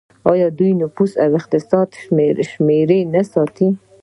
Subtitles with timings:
[0.31, 1.87] آیا دوی د نفوس او اقتصاد
[2.51, 3.67] شمیرې نه ساتي؟